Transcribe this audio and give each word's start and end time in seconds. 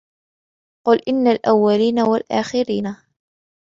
قُلْ 0.87 0.99
إِنَّ 1.07 1.27
الْأَوَّلِينَ 1.27 1.99
وَالْآخِرِينَ 1.99 2.95